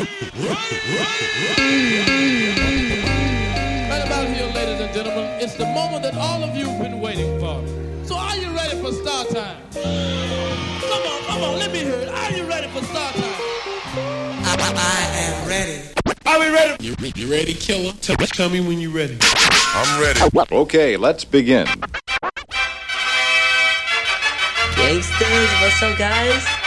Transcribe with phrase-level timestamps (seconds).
[0.00, 0.06] Right
[4.06, 7.38] about here, ladies and gentlemen, it's the moment that all of you have been waiting
[7.38, 7.62] for.
[8.06, 9.58] So are you ready for start time?
[9.74, 12.08] Come on, come on, let me hear it.
[12.08, 13.34] Are you ready for start time?
[14.42, 15.82] I am ready.
[16.24, 16.82] Are we ready?
[16.82, 17.92] You, you ready, killer?
[18.00, 19.18] Tell, tell me when you're ready.
[19.20, 20.20] I'm ready.
[20.50, 21.66] Okay, let's begin.
[24.76, 26.59] Gangsters, what's up, guys?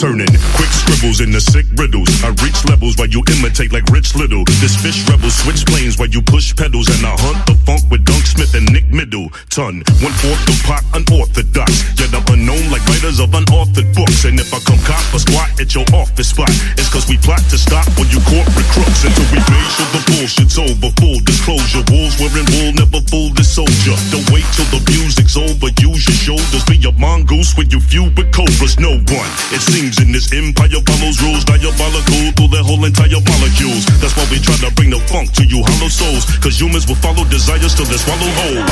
[0.00, 0.26] Turning.
[0.54, 2.10] Quick scribbles the sick riddles.
[2.26, 4.42] I reach levels while you imitate like Rich Little.
[4.58, 6.90] This fish rebel switch planes while you push pedals.
[6.90, 9.86] And I hunt the funk with Dunk Smith and Nick Middleton.
[10.02, 11.70] One fourth the pot, unorthodox.
[11.94, 14.26] Yet I'm unknown like writers of unauthored books.
[14.26, 17.42] And if I come cop a squat at your office spot, it's cause we plot
[17.54, 19.06] to stop when you corporate crooks.
[19.06, 20.90] Until we made sure the bullshit's over.
[20.98, 21.86] Full disclosure.
[21.92, 23.94] Wolves wearing wool never fool the soldier.
[24.10, 25.70] Don't wait till the music's over.
[25.78, 26.64] Use your shoulders.
[26.66, 28.76] Be a mongoose when you feud with cobras.
[28.80, 29.32] No one.
[29.54, 33.86] It seems in this empire follows rules diabolical through their whole entire molecules.
[34.00, 36.24] That's why we try to bring the funk to you hollow souls.
[36.40, 38.64] Cause humans will follow desires till they swallow whole.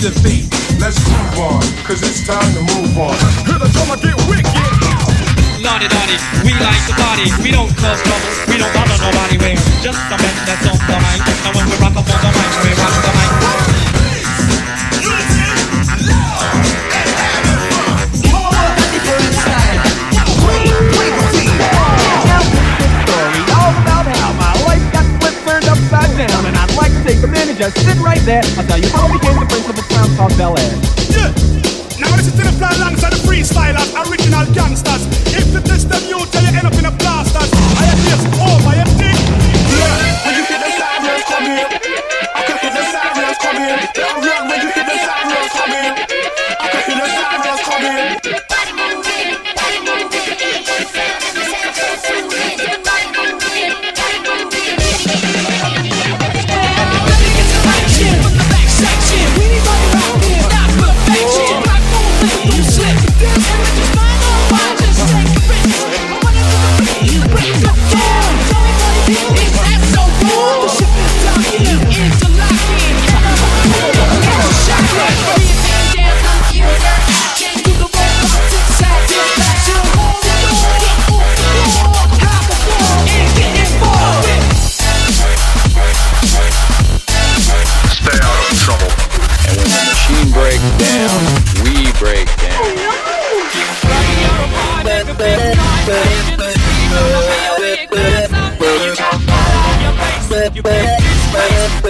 [0.00, 0.78] School beat of thing.
[0.80, 3.14] Let's move on, cause it's time to move on.
[3.44, 4.48] Hear the drummer get wicked.
[5.60, 7.28] Naughty naughty, we like to party.
[7.42, 9.36] We don't cause trouble, we don't bother nobody.
[9.36, 11.20] We're just a band that's on the mic.
[11.44, 13.39] And when we rock up on the mic, we rock the mic.
[27.60, 28.40] Just sit right there.
[28.56, 30.76] I'll tell you how I became the prince of a town called Bel Air.
[31.12, 31.28] Yeah.
[32.00, 35.04] Now listen to the fly alongside the freestylers, original gangsters.
[35.36, 37.52] If you test them, you tell you end up in a blasters.
[37.52, 38.24] I am this,
[90.80, 91.20] down,
[91.62, 93.00] we break down.
[100.54, 101.89] You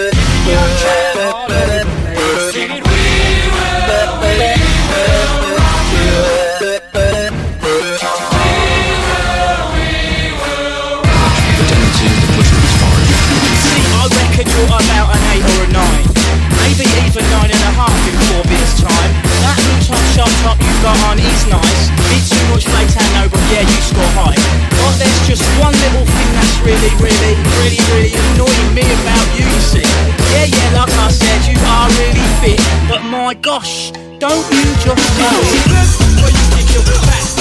[24.91, 27.33] But there's just one little thing that's really, really,
[27.63, 29.87] really, really annoying me about you, you see.
[30.35, 32.59] Yeah, yeah, like I said, you are really fit.
[32.89, 36.23] But my gosh, don't you just know it?
[36.23, 37.40] Or you think you're back.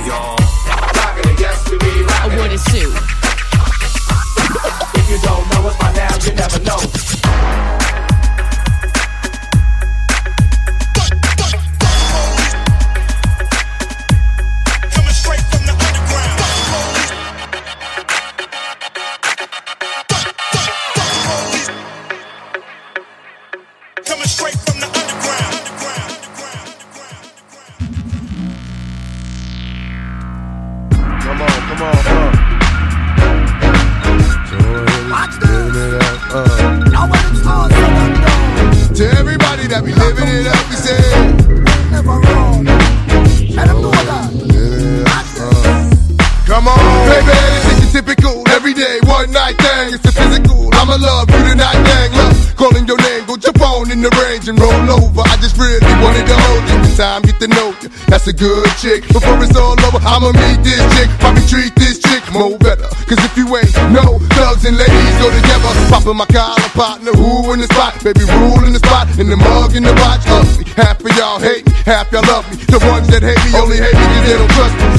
[0.00, 0.41] Y'all.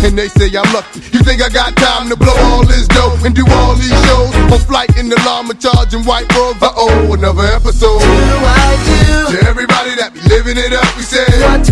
[0.04, 1.00] And they say I'm lucky.
[1.16, 4.36] You think I got time to blow all this dough and do all these shows?
[4.52, 6.62] On flight in the llama charging white robes.
[6.62, 8.04] Uh oh, another episode.
[8.04, 9.32] Do I do?
[9.32, 11.24] To everybody that be living it up, we say.
[11.40, 11.72] What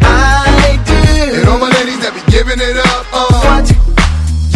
[0.00, 0.96] I do.
[1.36, 3.04] And all my ladies that be giving it up.
[3.12, 3.28] Uh.
[3.44, 3.76] What you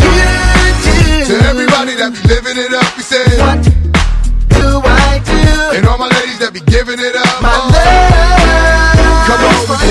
[0.01, 1.29] do.
[1.29, 3.29] To everybody that be living it up, we say.
[3.37, 3.61] What
[4.57, 5.77] do I do?
[5.77, 7.45] And all my ladies that be giving it up.
[7.45, 8.17] My uh.
[9.29, 9.86] Come on, we get high.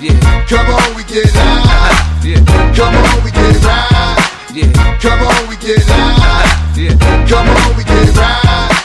[0.00, 0.14] Yeah.
[0.46, 2.22] Come on, we get high.
[2.22, 2.38] Yeah.
[2.74, 4.18] Come on, we get right.
[4.54, 4.70] Yeah.
[5.02, 6.46] Come on, we get high.
[6.76, 6.94] Yeah.
[7.26, 8.78] Come on, we get it right.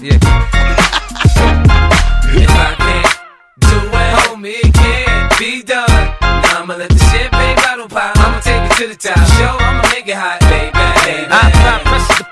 [0.00, 0.16] Yeah.
[2.32, 3.12] If I can't
[3.60, 6.16] do it, homie, it can't be done.
[6.22, 8.16] Now I'ma let the champagne bottle pop.
[8.16, 9.29] I'ma take it to the top.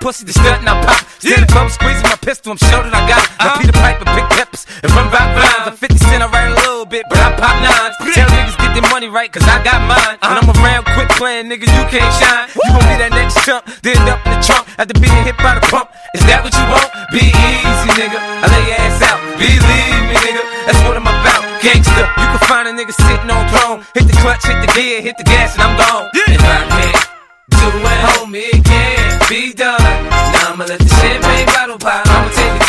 [0.08, 1.04] To pussy, the stunt and I pop.
[1.20, 3.20] Standing up, squeezing my pistol, I'm sure that I got.
[3.36, 3.60] I uh-huh.
[3.60, 5.66] Peter Piper, pick peppers, and run rock rhymes.
[5.68, 7.96] I'm 50 cent, I write a little bit, but I pop nines.
[8.14, 10.16] Tell niggas get their money right, cause I got mine.
[10.22, 10.32] Uh-huh.
[10.32, 12.48] When I'm around quick playing, niggas, you can't shine.
[12.56, 15.58] You gon' be that next chump, then up in the trunk after being hit by
[15.58, 15.92] the pump.
[16.16, 16.88] Is that what you want?
[17.12, 18.16] Be easy, nigga.
[18.16, 19.20] I lay your ass out.
[19.36, 20.42] Believe me, nigga.
[20.64, 21.42] That's what I'm about.
[21.60, 23.84] Gangster, you can find a nigga sitting on throne.
[23.92, 26.08] Hit the clutch, hit the gear, hit the gas, and I'm gone.
[26.14, 27.08] If I can't
[27.52, 29.77] do it, homie, it can't be done.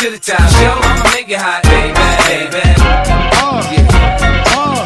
[0.00, 0.40] To the top.
[0.56, 1.92] Show, I'ma make it hot, baby,
[2.24, 2.64] baby.
[3.36, 3.60] Uh,
[4.56, 4.80] uh,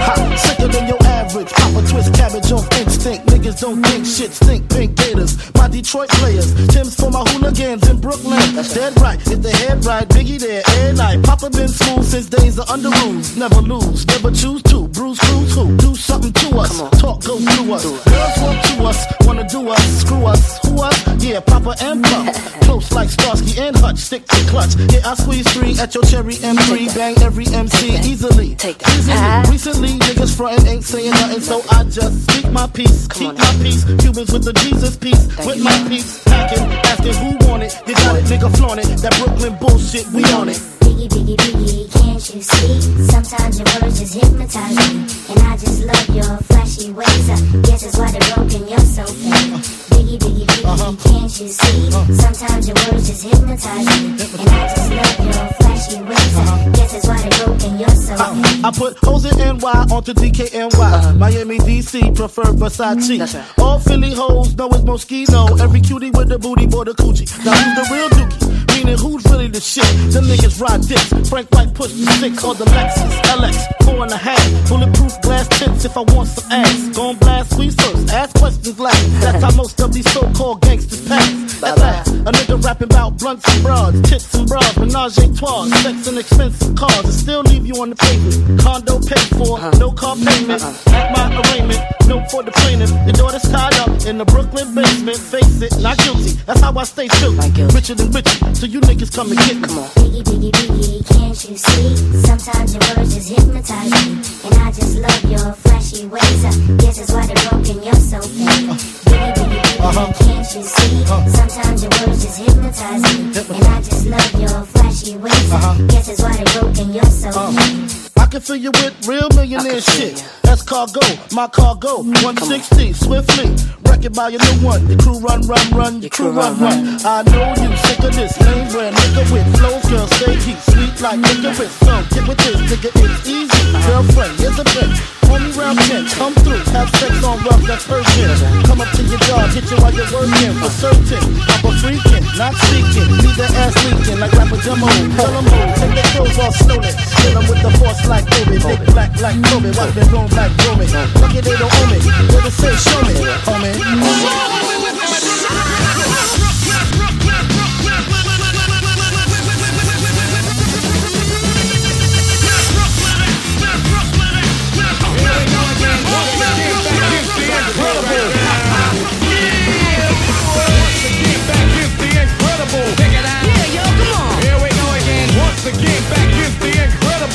[0.00, 1.52] hot, sicker than your average.
[1.52, 3.26] Pop a twist cabbage on instinct.
[3.26, 4.70] Niggas don't think shit stink.
[4.70, 6.54] Pink gators, my Detroit players.
[6.68, 8.40] Tim's for my hooligans in Brooklyn.
[8.54, 10.08] That's Dead right, hit the head right.
[10.08, 11.22] Biggie there, every night.
[11.24, 13.36] Papa been smooth since days of under rules.
[13.36, 14.88] Never lose, never choose to.
[14.88, 15.76] Bruce Cruz who?
[15.76, 16.72] Do something to us.
[17.02, 17.84] Talk go through us.
[17.84, 20.00] Girls want to us, wanna do us.
[20.00, 20.96] Screw us, who us?
[21.36, 22.32] Yeah, Papa and Pump.
[22.64, 23.98] Close like Starsky and Hutch.
[23.98, 24.74] Stick to clutch.
[24.90, 26.94] Yeah, I squeeze three at your cherry M3.
[26.96, 28.54] Bang every MC easily.
[28.54, 29.18] Take easily.
[29.50, 33.06] Recently, niggas frontin' ain't saying nothing, so I just speak my peace.
[33.08, 33.84] Keep my peace.
[33.84, 35.26] Cubans with the Jesus peace.
[35.44, 36.24] With my peace.
[36.24, 37.76] Packing, asking who want it.
[37.86, 38.86] You got it, nigga flaunt it.
[39.02, 40.75] That Brooklyn bullshit, we on it.
[40.86, 42.80] Biggie, biggie, biggie, can't you see?
[43.10, 45.02] Sometimes your words just hypnotize me.
[45.30, 47.28] And I just love your flashy ways.
[47.28, 49.50] I guess that's why they're broken, you're so fake.
[49.90, 50.94] Biggie, biggie, biggie, uh-huh.
[51.02, 51.88] can't you see?
[51.88, 52.14] Uh-huh.
[52.14, 54.14] Sometimes your words just hypnotize me.
[54.14, 56.36] And I just love your flashy ways.
[56.36, 56.70] I uh-huh.
[56.70, 58.62] guess that's why they're broken, you're so fake.
[58.64, 61.18] I put hoes in NY onto DKNY.
[61.18, 63.18] Miami, DC, prefer Versace.
[63.18, 63.60] Mm-hmm.
[63.60, 65.60] All Philly hoes know it's Moschino.
[65.60, 67.26] Every cutie with the booty, boy, the coochie.
[67.44, 68.76] Now who's the real dookie?
[68.76, 69.84] Meaning who's really the shit?
[70.12, 71.28] Them niggas ride dicks.
[71.28, 74.68] Frank White push six or the Lexus LX, four and a half.
[74.68, 76.96] Bulletproof glass tips if I want some ass.
[76.96, 79.20] Gon' blast squeeze first, ask questions last.
[79.20, 81.62] That's how most of these so-called gangsters pass.
[81.62, 85.66] At last, a nigga rapping about blunts and bras, tits and bras, menage a trois,
[85.82, 88.60] sex and expensive cars, and still leave you on the pavement.
[88.60, 90.62] Condo paid for, no car payment.
[90.88, 92.90] At my arraignment, no for the plaintiff.
[92.90, 95.18] Your daughter's tied up in the Brooklyn basement.
[95.18, 96.32] Face it, not guilty.
[96.44, 97.36] That's how I stay true.
[97.72, 99.68] Richer than richer, so you niggas come and get me.
[99.96, 101.96] Biggie, biggie, biggie, can't you see?
[102.22, 104.12] Sometimes your words just hypnotize me.
[104.44, 106.44] And I just love your flashy ways.
[106.44, 108.70] I guess that's why they're broken, you're so fake.
[109.06, 110.12] Biggie, biggie, biggie, uh-huh.
[110.18, 111.02] can't you see?
[111.04, 111.28] Uh-huh.
[111.28, 113.56] Sometimes your words just hypnotize me.
[113.56, 115.52] And I just love your flashy ways.
[115.52, 115.82] Uh-huh.
[115.82, 118.12] I guess that's why they're broken, you're so fake.
[118.18, 120.24] I can fill you with real millionaire shit.
[120.42, 121.00] That's cargo,
[121.32, 122.02] my cargo.
[122.02, 123.85] 160, swiftly.
[123.96, 124.86] Wreck it by your new one.
[124.88, 126.02] Your crew run, run, run.
[126.02, 127.00] Your crew run, run.
[127.02, 129.82] I know you sick of this lame brand nigga with flows.
[129.88, 131.72] Girl, stay heat, sweet like licorice.
[131.80, 133.88] So get with this, nigga, it's easy.
[133.88, 135.15] Girlfriend, here's a bitch.
[135.26, 138.66] Me round 10, come through, have sex on rough, that's urgent.
[138.66, 141.22] Come up to your job, hit you while you're working, for certain.
[141.46, 144.86] I'm a freaking, not speaking, leave the ass leaking like rapper demo.
[144.86, 146.92] Tell them who, take their clothes off slowly.
[147.20, 150.52] Kill them with the force like Kobe, big black like Kobe, watch me roam like
[150.64, 150.88] Roman.
[151.20, 154.75] Lucky they don't own me, they just say show me, Again,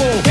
[0.02, 0.31] incredible.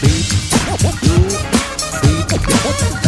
[0.00, 1.18] Beat, you,
[2.02, 3.01] beat,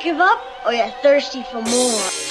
[0.00, 2.29] give up or you're thirsty for more.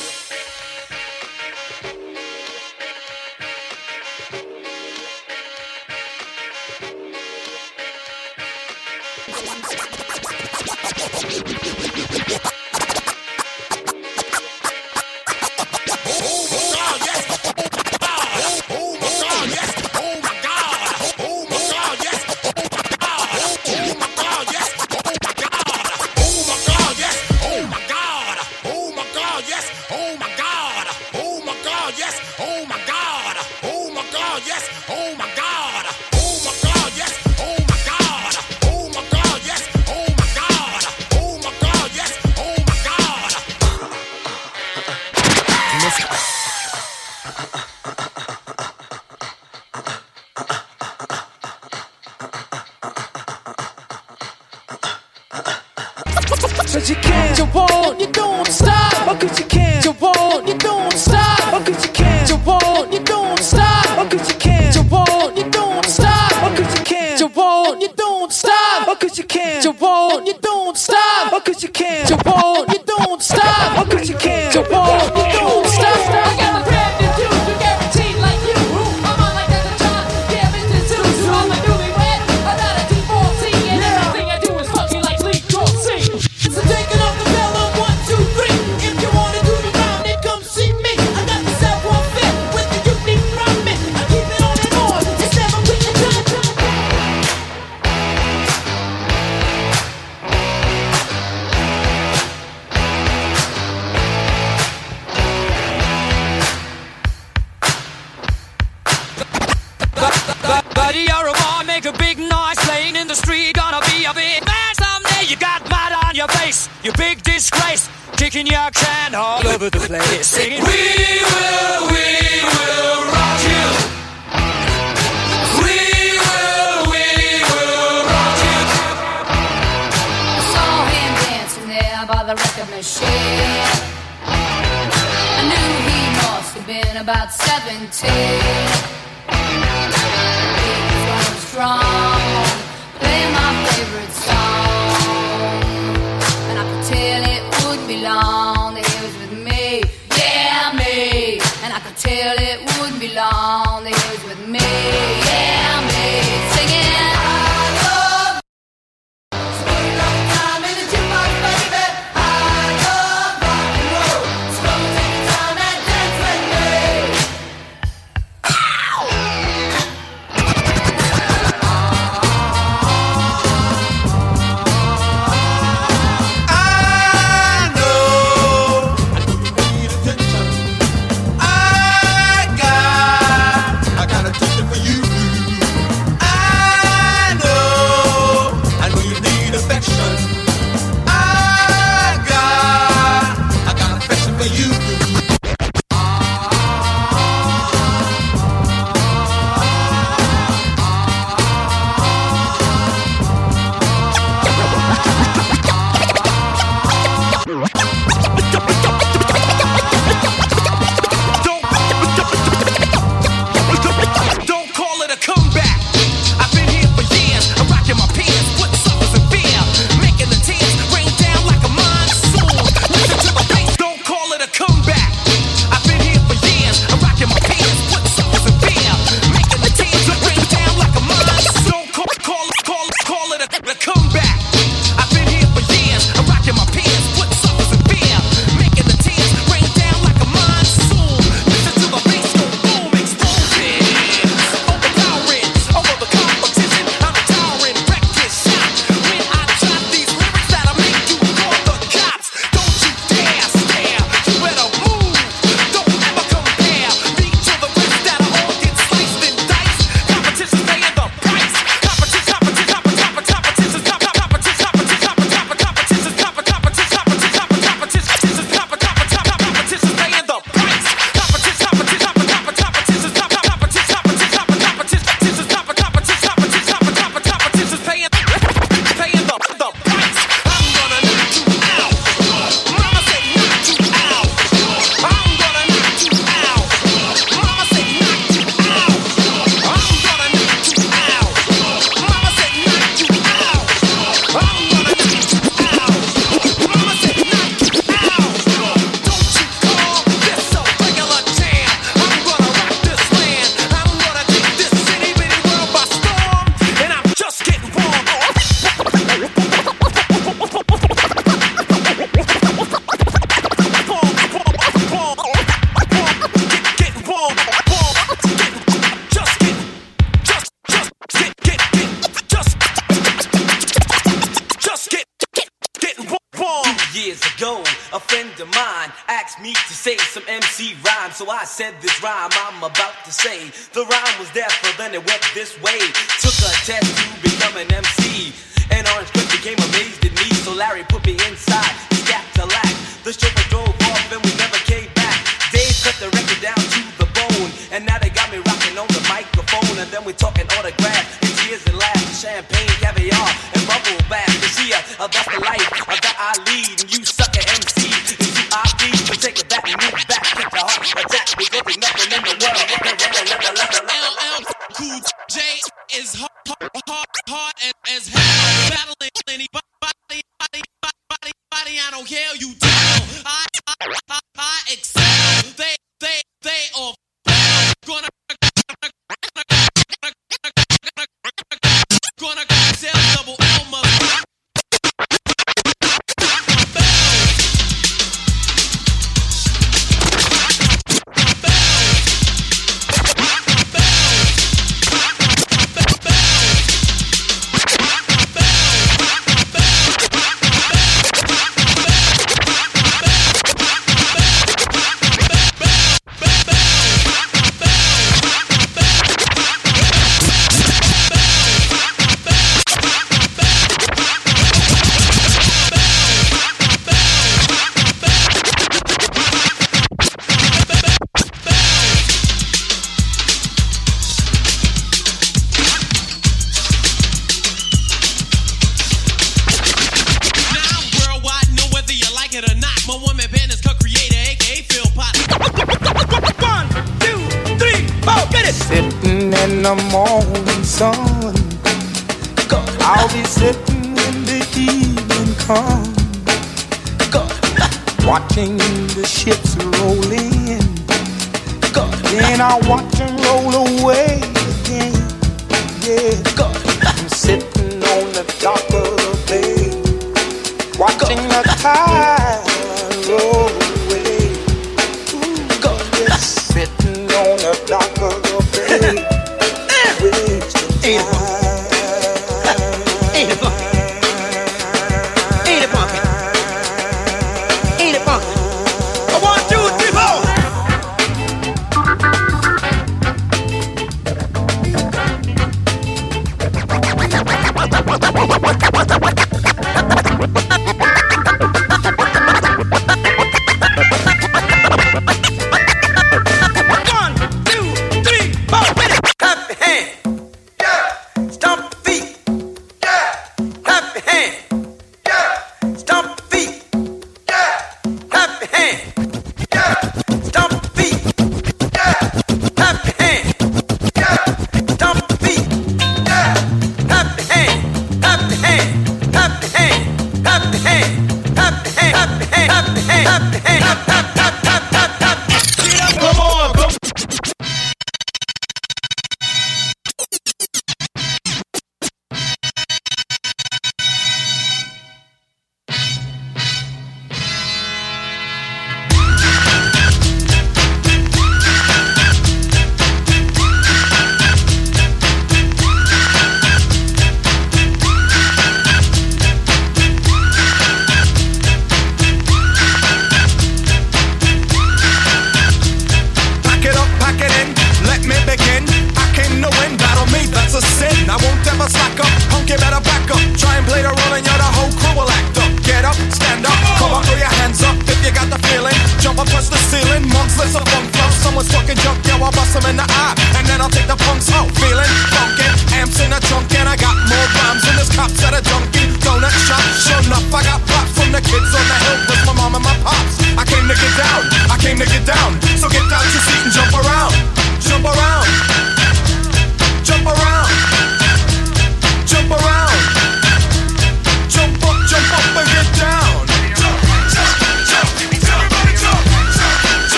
[581.32, 581.79] It's on the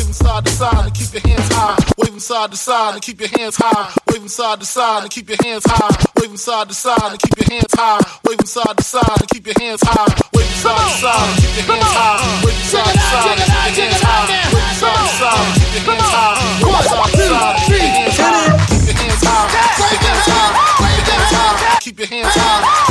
[0.00, 1.76] waving side to side and keep your hands high.
[1.98, 3.92] Waving side to side and keep your hands high.
[4.08, 5.94] Waving side to side and keep your hands high.
[6.16, 8.00] Waving side to side and keep your hands high.
[8.24, 10.08] Waving side to side and keep your hands high.
[10.32, 12.16] Waving side to side and keep your hands high.
[12.44, 14.40] Waving side to side and keep your hands high.
[14.40, 16.40] Waving side to side and keep your hands high.
[16.64, 18.56] Waving side to side and keep your hands high.
[18.70, 19.20] Keep your hands
[21.30, 21.78] high.
[21.80, 22.89] Keep your hands high.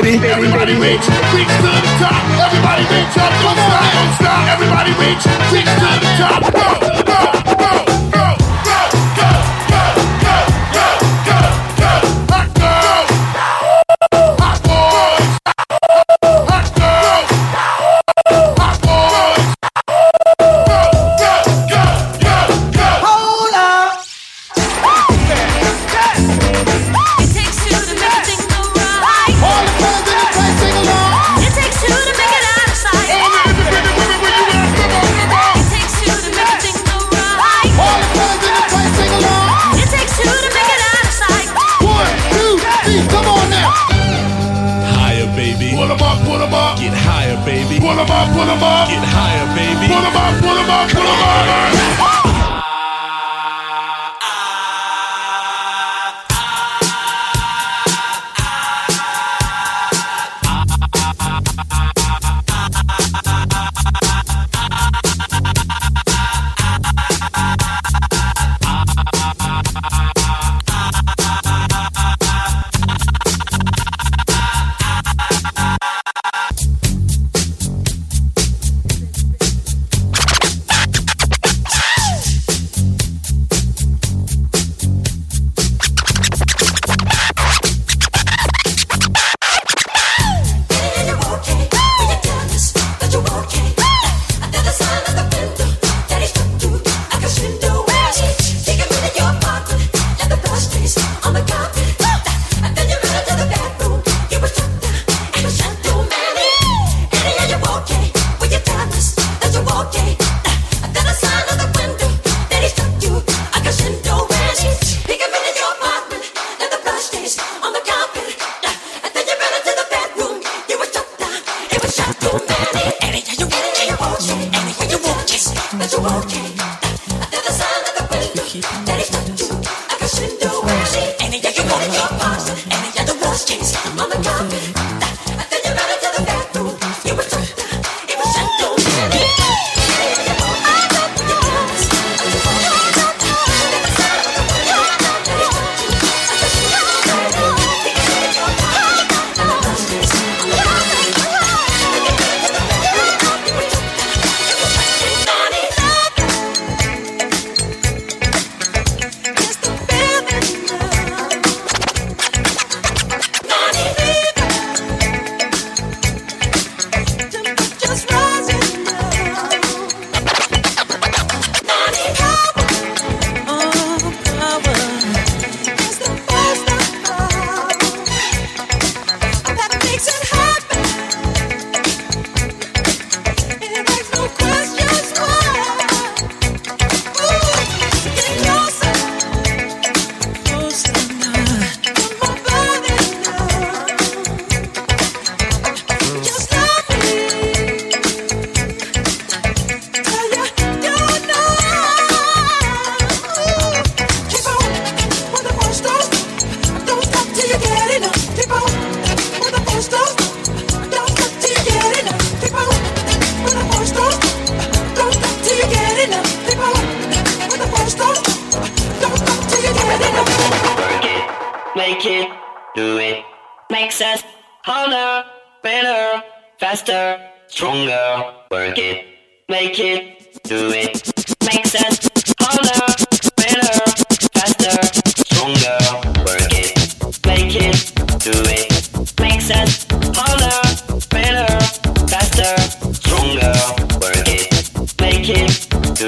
[0.00, 0.16] baby.
[0.26, 1.04] Everybody reach,
[1.36, 2.22] reach to the top.
[2.40, 4.42] Everybody reach up, don't stop, don't stop.
[4.48, 6.52] Everybody reach, reach to the top.
[6.54, 6.81] Go.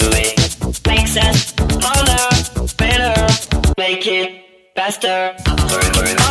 [0.01, 0.35] Do it.
[0.87, 3.15] Makes us harder, better,
[3.79, 5.35] make it, faster.
[5.47, 6.24] Work, harder,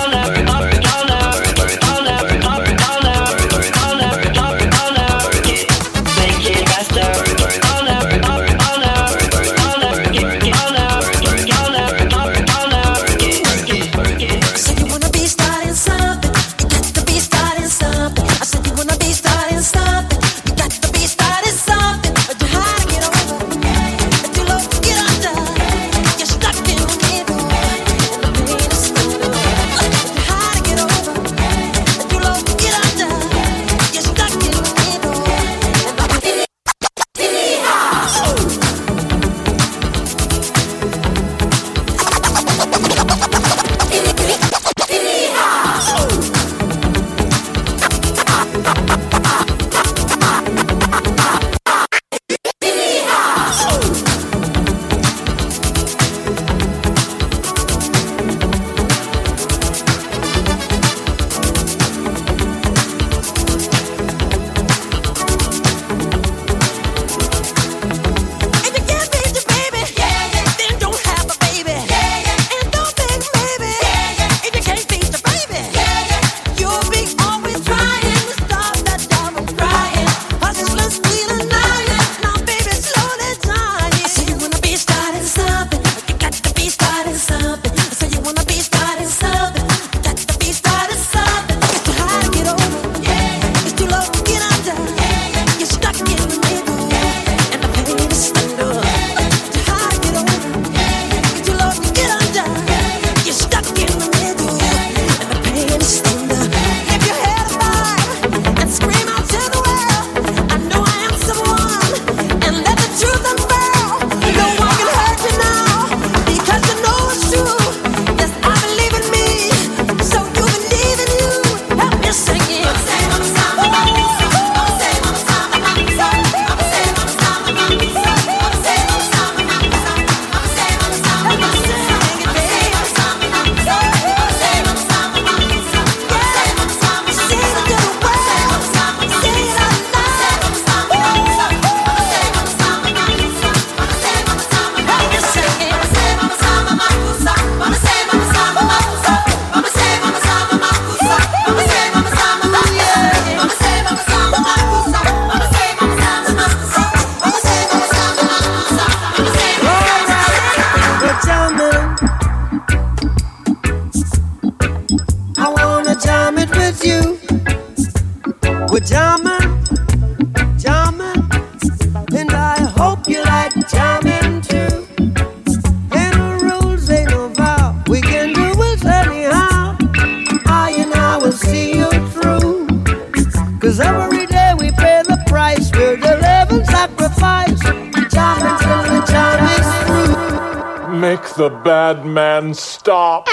[191.13, 193.27] Make the bad man stop.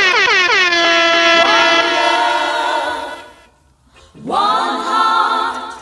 [4.22, 5.80] One heart,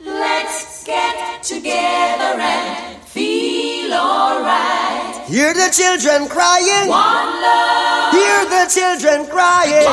[0.00, 5.26] let's get together and feel alright.
[5.26, 6.86] Hear the children crying.
[6.86, 8.14] One love.
[8.14, 9.90] Hear the children crying.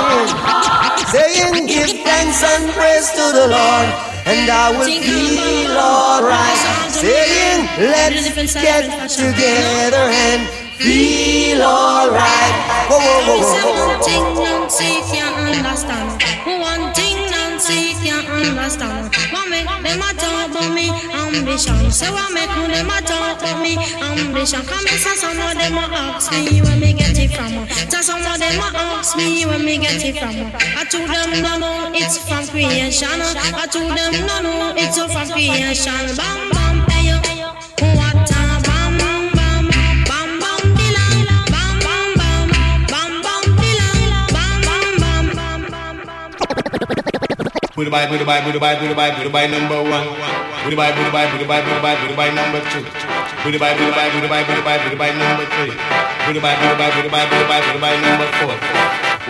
[1.10, 3.90] Saying, Give thanks and praise to the Lord,
[4.30, 6.62] and I will feel alright.
[6.94, 12.56] Saying, Let's get together and feel alright.
[12.90, 14.24] One thing.
[14.68, 16.22] Nancy can't understand.
[16.46, 19.16] One thing Nancy can't understand.
[19.32, 21.90] What make them a talk about me ambition?
[21.92, 24.62] So what make them a talk about me ambition?
[24.68, 27.68] Come and say some of them a ask me where me get it from.
[27.90, 30.36] So some of them a ask me where me get it from.
[30.78, 33.08] I told them no no, it's from creation.
[33.10, 36.16] I told them no no, it's from creation.
[36.16, 37.18] Bam bam, hey yo,
[37.96, 38.07] what
[47.78, 50.10] Buddha bye, Buddha bye, Buddha bye, Buddha bye, Buddha bye number one.
[50.66, 52.82] Buddha bye, Buddha bye, Buddha bye, Buddha bye, Buddha bye number two.
[53.46, 55.78] Buddha bye, Buddha bye, Buddha bye, Buddha bye, Buddha bye number three.
[56.26, 58.58] Buddha bye, Buddha bye, Buddha bye, Buddha bye, Buddha bye number four.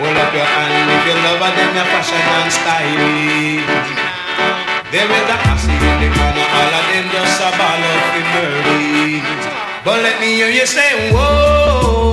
[0.00, 3.68] Hold up your hand if you love her, then your fashion and style.
[4.96, 9.20] There is a posse in the corner, all of them just a ball up the.
[9.84, 12.07] But let me hear you say, whoa,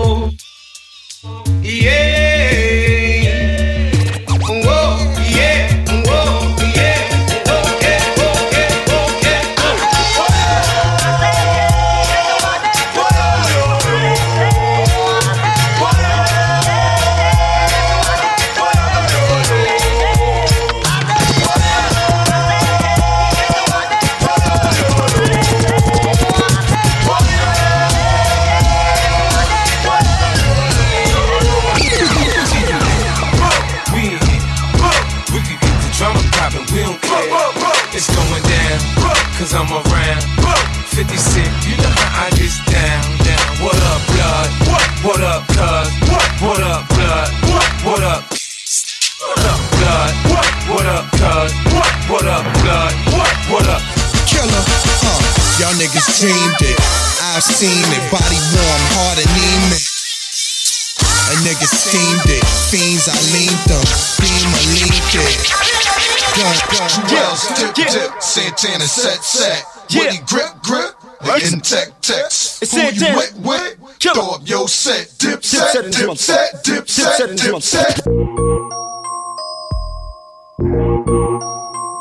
[67.95, 68.21] dip, dip.
[68.21, 69.63] Santana, set, set.
[69.95, 70.91] Woody, grip, grip.
[71.25, 72.61] Getting tech, text.
[72.63, 73.17] It's Who you Santana.
[73.17, 73.77] wet, wet?
[73.99, 75.13] Throw up your set.
[75.17, 76.19] Dip, set set, in this dip, month.
[76.19, 77.63] set, dip, Dip set set, dip, month.
[77.63, 78.03] set.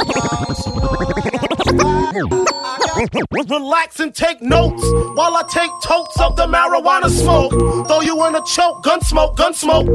[3.50, 4.84] Relax and take notes
[5.16, 7.52] while I take totes of the marijuana smoke.
[7.88, 9.88] Throw you in a choke, gun smoke, gun smoke.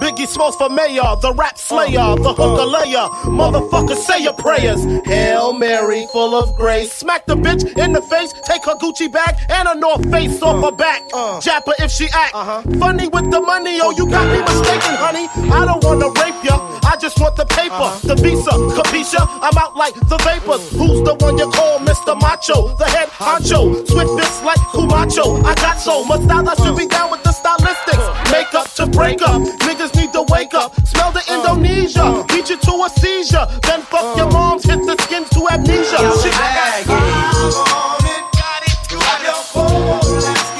[0.00, 3.06] Biggie smokes for mayor, the rap slayer, the hooker layer.
[3.26, 4.84] Motherfucker, say your prayers.
[5.06, 6.92] Hail Mary, full of grace.
[6.92, 10.64] Smack the bitch in the face, take her Gucci bag and a North Face off
[10.64, 11.02] her back.
[11.12, 11.40] Uh, uh.
[11.40, 12.62] Jap her if she act uh-huh.
[12.78, 13.78] funny with the money.
[13.82, 15.28] Oh, you got me mistaken, honey.
[15.52, 18.14] I don't wanna rape ya, I just want the paper, uh-huh.
[18.14, 19.26] the visa, capisha.
[19.42, 20.70] I'm out like the vapors.
[20.70, 22.18] Who's the one you call Mr.
[22.20, 23.86] Macho, the head honcho?
[23.86, 25.42] Swift fist like Camacho.
[25.44, 28.04] I got so much style, I should be down with the stylistics.
[28.32, 30.74] Makeup to break up, niggas need to wake up.
[30.86, 33.46] Smell the Indonesia, beat you to a seizure.
[33.62, 35.98] Then fuck your moms, hit the skin to amnesia.
[36.20, 36.34] Shit.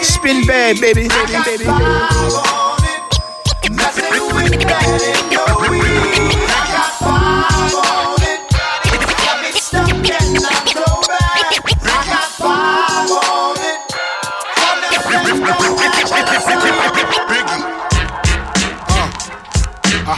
[0.05, 1.09] Spin bad, baby.
[1.09, 1.65] baby, baby.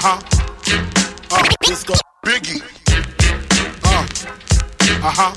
[0.02, 0.18] Huh.
[1.30, 1.42] Uh,
[1.84, 1.94] go.
[2.24, 2.62] Biggie.
[3.84, 4.06] Uh.
[5.04, 5.34] Uh huh.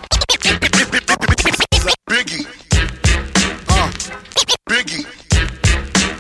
[2.07, 2.47] Biggie.
[3.67, 3.91] Uh.
[4.69, 5.05] Biggie.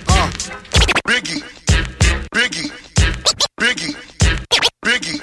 [0.09, 0.29] Uh.
[1.07, 1.41] Biggie.
[2.35, 2.71] Biggie.
[3.57, 3.95] Biggie.
[4.83, 5.21] Biggie.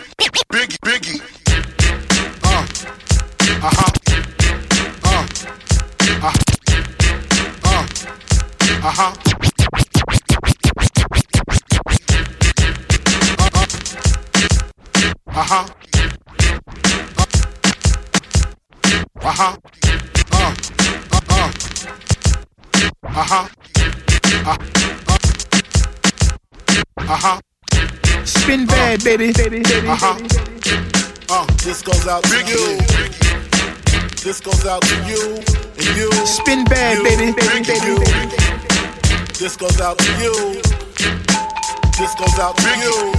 [0.51, 0.76] Biggie.
[0.82, 1.29] Biggie.
[8.82, 9.14] Uh huh.
[15.26, 15.66] Uh huh.
[19.20, 19.56] Uh huh.
[20.32, 20.54] Uh.
[21.12, 21.20] Uh.
[21.28, 21.52] Uh.
[23.04, 23.48] Uh huh.
[24.46, 24.56] Uh.
[26.96, 27.40] Uh huh.
[28.24, 29.32] Spin bad, baby.
[29.32, 29.88] baby, baby.
[29.88, 30.16] Uh huh.
[31.28, 32.78] Uh, this goes out to you.
[34.24, 36.10] This goes out to you and you.
[36.26, 38.49] Spin bad, you, baby, baby, and baby.
[39.41, 40.61] This goes out to you.
[41.97, 43.12] This goes out to you.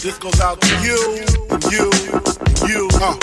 [0.00, 1.24] This goes out to you,
[1.72, 1.90] you,
[2.68, 2.88] you.
[2.94, 3.16] Uh.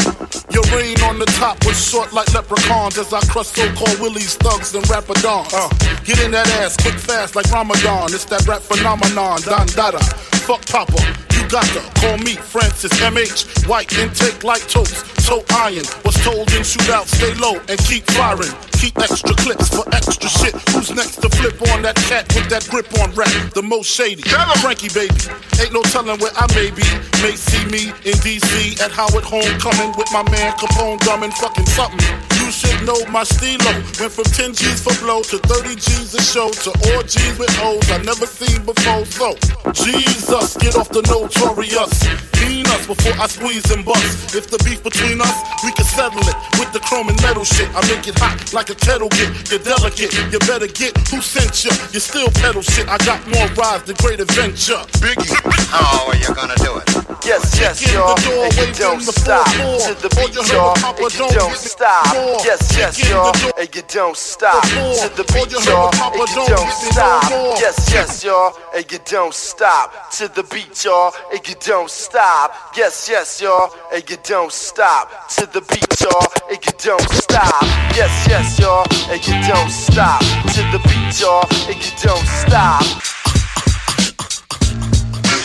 [0.52, 4.76] Your reign on the top was short like leprechauns as I crush so-called willies, thugs,
[4.76, 5.54] and rapadons.
[5.54, 5.70] Uh.
[6.04, 8.14] Get in that ass quick, fast like Ramadan.
[8.14, 10.33] It's that rap phenomenon, Don Dada.
[10.44, 11.00] Fuck Papa,
[11.40, 13.66] you got to call me Francis MH.
[13.66, 15.86] White intake like toast, so iron.
[16.04, 18.52] Was told in shootout, stay low and keep firing.
[18.74, 20.54] Keep extra clips for extra shit.
[20.72, 23.32] Who's next to flip on that cat with that grip on rap?
[23.54, 24.24] The most shady.
[24.60, 25.16] Frankie baby.
[25.62, 26.84] Ain't no telling where I may be.
[27.24, 32.23] May see me in DC at Howard Homecoming with my man Capone gumming fucking something.
[32.44, 33.72] You should know my stilo.
[34.04, 37.56] Went from 10 G's for blow to 30 G's a show to all G's with
[37.64, 39.06] O's I never seen before.
[39.06, 39.32] So,
[39.72, 42.04] Jesus, get off the notorious.
[42.36, 44.36] Clean us before I squeeze and bust.
[44.36, 47.72] If the beef between us, we can settle it with the chrome and metal shit.
[47.72, 49.32] I make it hot like a kettle get.
[49.48, 51.72] You're delicate, you better get who sent you.
[51.96, 52.90] You still pedal shit.
[52.90, 54.84] I got more rides than great adventure.
[55.00, 55.32] Biggie.
[55.72, 56.92] How are you gonna do it?
[57.24, 58.20] Yes, yes, y'all.
[58.20, 60.76] And you don't stop to the beat, y'all.
[60.76, 62.33] And you don't stop.
[62.42, 63.32] Yes, yes, y'all.
[63.60, 65.92] And you don't stop to the beat, y'all.
[66.14, 67.30] And you don't stop.
[67.60, 68.54] Yes, yes, y'all.
[68.76, 71.14] And you don't stop to the beat, y'all.
[71.32, 72.52] And you don't stop.
[72.76, 73.70] Yes, yes, y'all.
[73.94, 76.28] And you don't stop to the beat, y'all.
[76.50, 77.62] And you don't stop.
[77.96, 78.86] Yes, yes, y'all.
[79.12, 81.46] And you don't stop to the beat, y'all.
[81.70, 82.84] And you don't stop.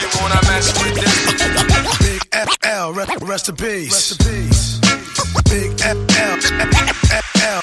[0.00, 1.98] You wanna mess with this?
[2.00, 3.92] Big FL, rest, rest in peace.
[3.92, 4.87] Rest in peace.
[5.50, 7.60] Big FL, FL,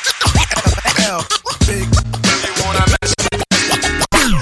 [0.95, 1.21] FL,
[1.67, 1.87] big.
[2.43, 3.13] You wanna mess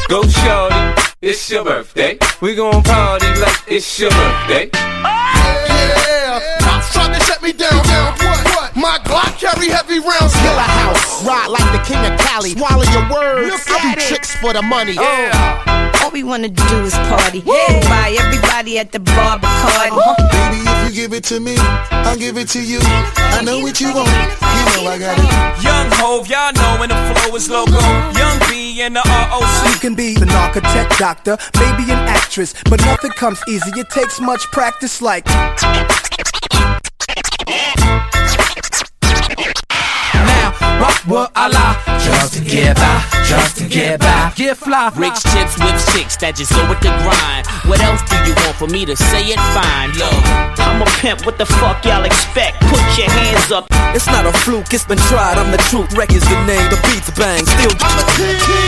[0.08, 2.18] Go shorty, it's your birthday.
[2.42, 4.70] We gon' party like it's your birthday.
[4.74, 7.84] Yeah, cops trying to shut me down.
[7.84, 8.14] down.
[8.14, 8.46] What?
[8.56, 8.76] What?
[8.76, 10.34] My Glock carry heavy rounds.
[10.34, 10.73] Killer house,
[11.26, 12.52] ride like the king of Cali.
[12.52, 13.52] Swallow your words.
[13.52, 14.94] Look I do tricks for the money.
[14.94, 16.00] Yeah.
[16.04, 17.42] All we wanna do is party.
[17.42, 19.92] Buy everybody at the bar Bacardi.
[19.92, 20.16] Uh-huh.
[20.32, 21.56] Baby, if you give it to me,
[21.92, 22.80] I'll give it to you.
[22.82, 24.10] I know what you want.
[24.10, 25.64] You know I got it.
[25.64, 27.80] Young Hove, y'all know when the flow is loco.
[28.20, 29.74] Young B and the ROC.
[29.74, 33.72] You can be an architect, doctor, maybe an actress, but nothing comes easy.
[33.80, 35.26] It takes much practice, like.
[40.80, 44.32] Rock what Allah just to get by, just to get by.
[44.36, 47.48] Get fly, Rich chips with chicks that just go with the grind.
[47.70, 49.92] What else do you want for me to say it fine?
[49.96, 50.24] Look,
[50.60, 52.60] I'm a pimp, what the fuck y'all expect?
[52.68, 53.68] Put your hands up.
[53.96, 55.38] It's not a fluke, it's been tried.
[55.38, 55.94] I'm the truth.
[55.94, 57.46] Records the name, the beats bang.
[57.46, 57.74] Still.
[57.80, 58.06] I'm a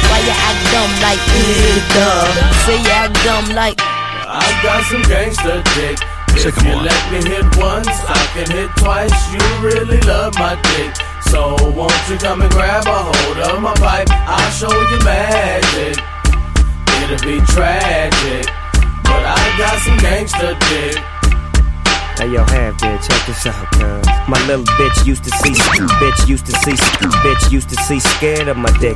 [0.07, 2.31] Why you act dumb like is dumb?
[2.63, 3.81] Say you act dumb like.
[3.81, 5.97] I got some gangster dick.
[6.37, 9.15] If you let me hit once, I can hit twice.
[9.31, 11.14] You really love my dick.
[11.35, 14.07] So won't you come and grab a hold of my pipe?
[14.09, 16.01] I'll show you magic.
[17.03, 18.47] It'll be tragic.
[19.03, 20.95] But I got some gangster dick.
[22.17, 24.07] Hey yo, have there, check this out, cuz.
[24.29, 25.51] My little bitch used to see,
[25.99, 28.95] bitch used to see, bitch used to see scared of my dick.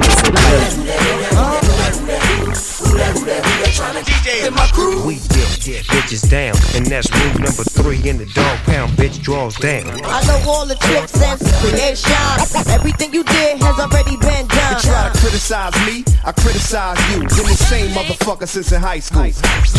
[2.91, 8.57] It's a We dip, dip bitches down, and that's rule number three in the dog
[8.65, 8.91] pound.
[8.93, 9.87] Bitch draws down.
[10.03, 12.11] I know all the tricks and creation.
[12.71, 14.73] Everything you did has already been done.
[14.73, 17.19] You try to criticize me, I criticize you.
[17.19, 19.25] Been the same motherfucker since in high school.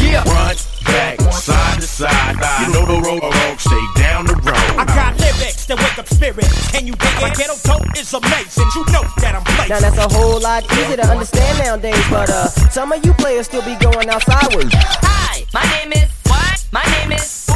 [0.00, 0.22] Yeah.
[0.24, 2.36] Front, back, side to side.
[2.66, 4.78] You know the road dog, stay down the road.
[4.78, 6.74] I got lyrics that wake up spirits.
[6.74, 8.66] And you think my ghetto dope is amazing.
[8.74, 9.68] You know that I'm blazing.
[9.68, 13.46] Now that's a whole lot easier to understand nowadays, but uh, some of you players
[13.46, 14.70] still be going outside with.
[14.72, 16.64] Hi, my name is what?
[16.72, 17.46] My name is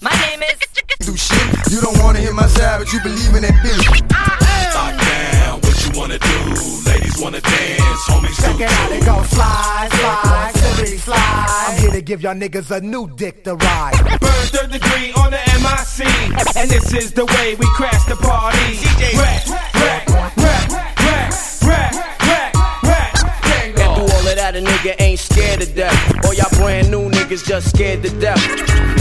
[0.00, 0.58] my name is
[1.06, 4.04] Do shit, you don't wanna hear my side, but you believe in that bitch.
[4.12, 4.44] Ah.
[4.74, 6.36] Lock down, what you wanna do?
[6.84, 11.64] Ladies wanna dance, homies Check it out, it go fly, fly, silly fly.
[11.68, 13.94] I'm here to give y'all niggas a new dick to ride.
[14.20, 16.06] Burn third degree on the MIC.
[16.56, 18.76] And this is the way we crash the party.
[18.76, 22.13] DJ Rack, rack, rack, rack, rack, rack, rack.
[24.56, 26.24] A nigga ain't scared to death.
[26.24, 28.40] All y'all brand new niggas just scared to death.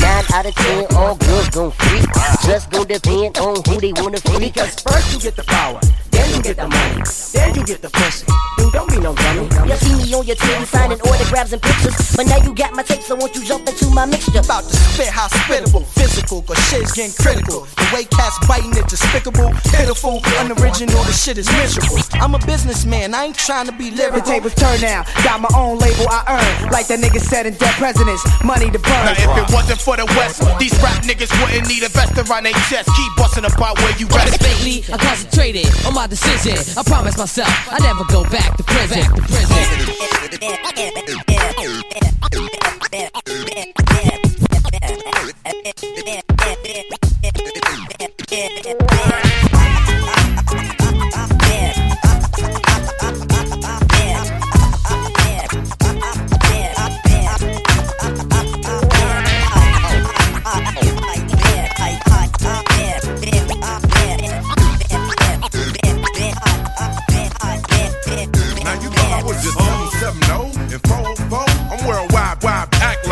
[0.01, 2.06] Nine out of ten, all girls gon' freak.
[2.45, 4.54] Just gon' depend on who they wanna freak.
[4.54, 5.80] Because first you get the power,
[6.12, 7.01] then you get the money,
[7.34, 8.26] then you get the pussy.
[8.58, 9.50] Dude, don't be no dummy.
[9.70, 12.84] You see me on your TV signing autographs and pictures, but now you got my
[12.84, 14.39] tape, so won't you jump into my mixture?
[14.39, 17.66] About to spit hospitable, physical, cause shit's getting critical.
[17.78, 21.98] The way cats biting it despicable, pitiful, unoriginal, the shit is miserable.
[22.22, 24.22] I'm a businessman, I ain't trying to be The lyrical.
[24.22, 25.04] tables turn now.
[25.24, 26.70] Got my own label I earn.
[26.70, 28.22] Like the nigga said in Dead Presidents.
[28.44, 29.06] Money to burn.
[29.06, 32.44] Now if it wasn't for the West, these rap niggas wouldn't need a vest around
[32.46, 32.89] their chest.
[32.94, 34.41] Keep busting about where you rest.
[34.44, 36.58] Lately, I'm concentrated on my decision.
[36.78, 38.83] I promise myself I never go back to prison.
[38.84, 39.44] To prison.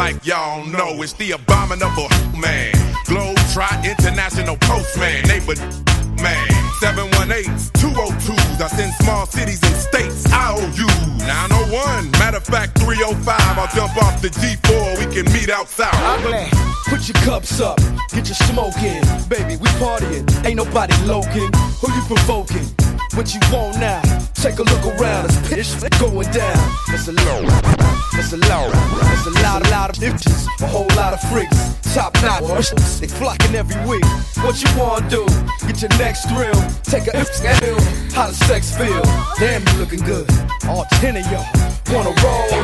[0.01, 0.99] Like y'all know.
[1.03, 2.73] It's the abominable man.
[3.05, 5.21] Globe Trot International Postman.
[5.27, 5.53] Neighbor
[6.25, 6.47] man.
[6.81, 8.61] 718s, 202s.
[8.61, 10.87] I send small cities and states IOU.
[11.27, 13.37] 901, matter of fact, 305.
[13.59, 14.97] I'll jump off the G4.
[14.97, 15.93] We can meet outside.
[17.01, 17.77] Put your cups up,
[18.13, 19.01] get your smoke in.
[19.27, 21.49] Baby, we partying, ain't nobody loking.
[21.81, 22.67] Who you provoking?
[23.17, 24.03] What you want now?
[24.35, 26.71] Take a look around, it's pitch going down.
[26.89, 27.41] It's a low,
[28.13, 28.69] it's a low,
[29.13, 31.73] it's a lot, a lot of bitches, a whole lot of freaks.
[31.95, 34.05] Top notch, they flocking every week.
[34.45, 35.25] What you wanna do?
[35.65, 37.81] Get your next thrill, take a ill.
[38.13, 39.01] How the sex feel?
[39.39, 40.29] Damn, you looking good,
[40.67, 42.63] all ten of y'all wanna roll?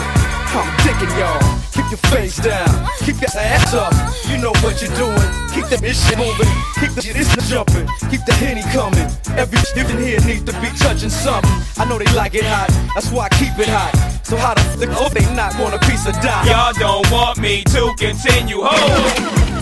[0.55, 1.43] I'm digging y'all.
[1.75, 2.67] Keep your face down,
[3.05, 3.93] keep your ass up.
[4.27, 5.29] You know what you're doing.
[5.53, 6.49] Keep that shit moving,
[6.79, 9.07] keep the shit jumping, keep the henny coming.
[9.37, 11.51] Every shit in here needs to be touching something.
[11.77, 13.93] I know they like it hot, that's why I keep it hot.
[14.23, 16.45] So how the fuck oh, they not want a piece of die?
[16.47, 18.75] Y'all don't want me to continue, ho!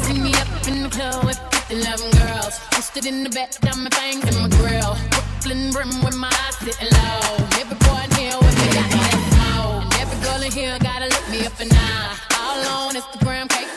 [0.04, 2.60] See me up in the club with 50 loving girls.
[2.72, 4.96] Posted in the back, down my things in my grill.
[5.46, 7.46] Brooklyn brim with my eyes sitting low.
[7.62, 7.85] Everybody
[11.56, 13.75] up and I all on Instagram, cake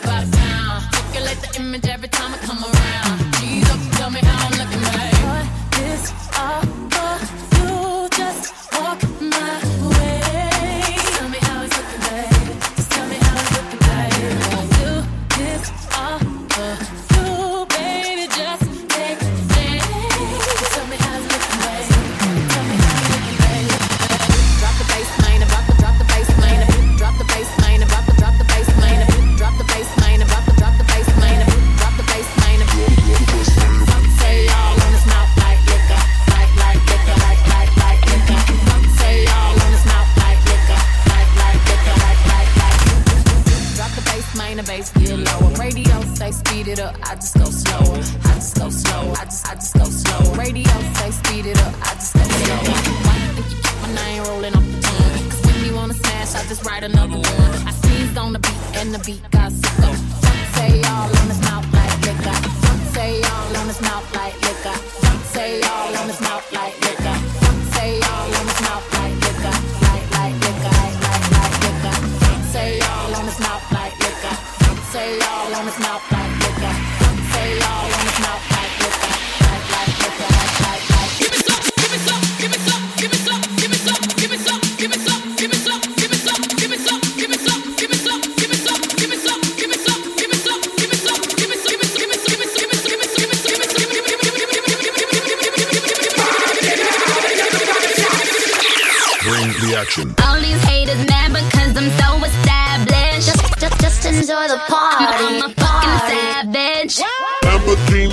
[45.25, 45.51] lower.
[45.59, 47.99] Radio say speed it up, I just go slower.
[47.99, 50.35] I just go slower, I just, I just go slower.
[50.37, 52.75] Radio say speed it up, I just go slower.
[53.07, 55.31] Why you think you keep my name rolling off the tongue?
[55.31, 57.53] Cause when you wanna smash, I just write another one.
[57.67, 59.95] I sneezed on the beat and the beat got sicker.
[60.25, 62.39] Fuck say y'all on his mouth like liquor.
[62.65, 64.77] Fuck say y'all on his mouth like liquor.
[65.03, 67.08] Fuck say y'all on his mouth like liquor.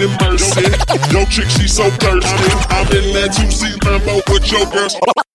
[0.05, 0.61] Lamborghini Mercy.
[1.13, 2.49] Yo, chick, she so thirsty.
[2.69, 4.87] I'm in that 2C Lambo with your girl.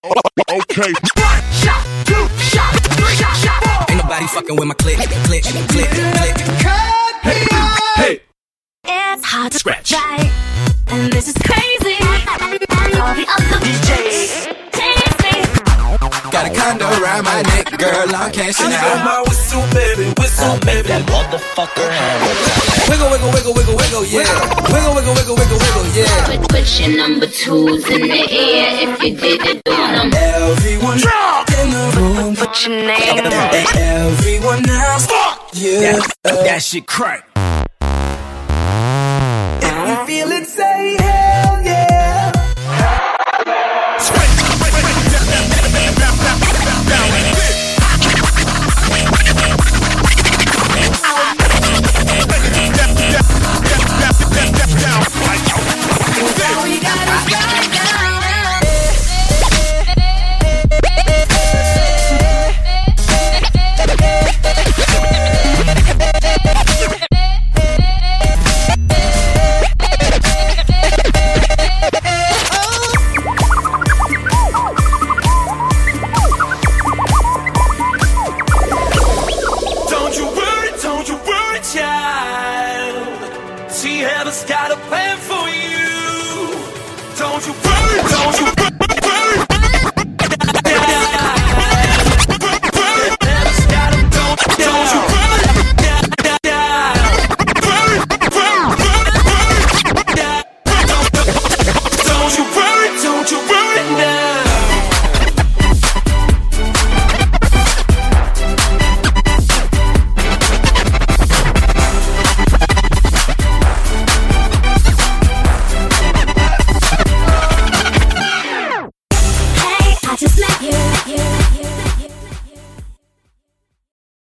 [0.05, 0.93] Oh, okay.
[1.61, 3.91] Shot, two shot, three shot, shot.
[3.91, 5.89] Ain't nobody fucking with my click, click, click, click.
[7.23, 7.47] Hey,
[7.97, 8.21] hey.
[8.85, 9.93] It's hard to Scratch.
[9.93, 10.31] right,
[10.89, 11.97] and this is crazy.
[12.01, 14.70] All the other DJs.
[16.31, 19.05] Got a condo around my neck, girl, I'm cashing out.
[19.05, 20.87] my whistle, baby, whistle, baby.
[20.87, 21.91] That motherfucker
[22.89, 24.31] Wiggle, wiggle, wiggle, wiggle, wiggle, yeah.
[24.71, 26.39] Wiggle, wiggle, wiggle, wiggle, wiggle, yeah.
[26.39, 30.15] Put, put your number twos in the air if you did it on them.
[30.15, 32.37] Everyone drop in the room.
[32.37, 33.27] Put your name
[33.75, 35.99] Everyone else, fuck yeah.
[36.23, 37.27] That, that shit crack.
[39.63, 41.00] If you feel it, say